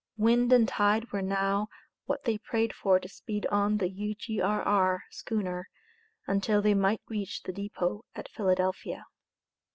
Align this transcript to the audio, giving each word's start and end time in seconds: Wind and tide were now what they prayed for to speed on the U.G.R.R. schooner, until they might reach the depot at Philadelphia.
Wind 0.17 0.51
and 0.51 0.67
tide 0.67 1.11
were 1.11 1.21
now 1.21 1.67
what 2.05 2.23
they 2.23 2.39
prayed 2.39 2.73
for 2.73 2.99
to 2.99 3.07
speed 3.07 3.45
on 3.51 3.77
the 3.77 3.87
U.G.R.R. 3.87 5.03
schooner, 5.11 5.69
until 6.25 6.59
they 6.59 6.73
might 6.73 7.01
reach 7.07 7.43
the 7.43 7.53
depot 7.53 8.03
at 8.15 8.27
Philadelphia. 8.27 9.05